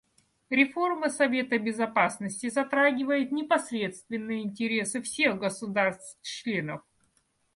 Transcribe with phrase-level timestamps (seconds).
[0.49, 6.81] Реформа Совета Безопасности затрагивает непосредственные интересы всех государств-членов.